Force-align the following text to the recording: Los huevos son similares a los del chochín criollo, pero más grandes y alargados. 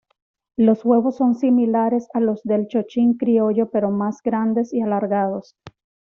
Los 0.57 0.83
huevos 0.83 1.17
son 1.17 1.35
similares 1.35 2.07
a 2.15 2.19
los 2.21 2.41
del 2.41 2.65
chochín 2.67 3.17
criollo, 3.17 3.69
pero 3.69 3.91
más 3.91 4.23
grandes 4.23 4.73
y 4.73 4.81
alargados. 4.81 5.55